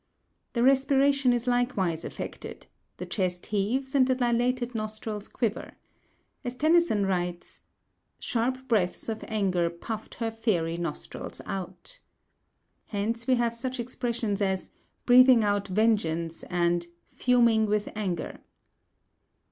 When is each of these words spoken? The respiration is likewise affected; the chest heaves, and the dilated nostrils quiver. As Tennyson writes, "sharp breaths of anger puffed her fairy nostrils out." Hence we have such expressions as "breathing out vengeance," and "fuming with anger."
The 0.53 0.63
respiration 0.63 1.31
is 1.31 1.45
likewise 1.45 2.03
affected; 2.03 2.65
the 2.97 3.05
chest 3.05 3.45
heaves, 3.45 3.93
and 3.93 4.07
the 4.07 4.15
dilated 4.15 4.73
nostrils 4.73 5.27
quiver. 5.27 5.73
As 6.43 6.55
Tennyson 6.55 7.05
writes, 7.05 7.61
"sharp 8.17 8.67
breaths 8.67 9.09
of 9.09 9.23
anger 9.27 9.69
puffed 9.69 10.15
her 10.15 10.31
fairy 10.31 10.75
nostrils 10.77 11.39
out." 11.45 11.99
Hence 12.87 13.27
we 13.27 13.35
have 13.35 13.53
such 13.53 13.79
expressions 13.79 14.41
as 14.41 14.71
"breathing 15.05 15.43
out 15.43 15.67
vengeance," 15.67 16.41
and 16.45 16.87
"fuming 17.13 17.67
with 17.67 17.87
anger." 17.95 18.39